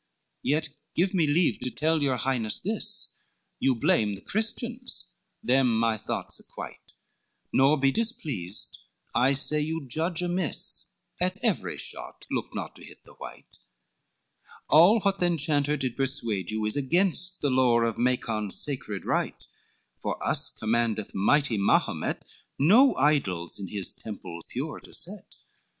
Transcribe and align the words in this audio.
L 0.43 0.49
"Yet 0.49 0.69
give 0.95 1.13
me 1.13 1.27
leave 1.27 1.59
to 1.59 1.69
tell 1.69 2.01
your 2.01 2.17
Highness 2.17 2.57
this, 2.59 3.13
You 3.59 3.75
blame 3.75 4.15
the 4.15 4.21
Christians, 4.21 5.13
them 5.43 5.77
my 5.77 5.95
thoughts 5.95 6.39
acquite, 6.39 6.93
Nor 7.53 7.79
be 7.79 7.91
displeased, 7.91 8.79
I 9.13 9.35
say 9.35 9.59
you 9.61 9.85
judge 9.87 10.23
amiss, 10.23 10.87
At 11.19 11.37
every 11.43 11.77
shot 11.77 12.25
look 12.31 12.49
not 12.55 12.75
to 12.77 12.83
hit 12.83 13.03
the 13.03 13.13
white, 13.13 13.59
All 14.71 15.01
what 15.01 15.19
the 15.19 15.27
enchanter 15.27 15.77
did 15.77 15.95
persuade 15.95 16.49
you, 16.49 16.65
is 16.65 16.75
Against 16.75 17.41
the 17.41 17.51
lore 17.51 17.83
of 17.83 17.99
Macon's 17.99 18.59
sacred 18.59 19.05
rite, 19.05 19.45
For 19.99 20.17
us 20.27 20.49
commandeth 20.49 21.13
mighty 21.13 21.59
Mahomet 21.59 22.25
No 22.57 22.95
idols 22.95 23.59
in 23.59 23.67
his 23.67 23.93
temple 23.93 24.39
pure 24.49 24.79
to 24.79 24.95
set. 24.95 25.35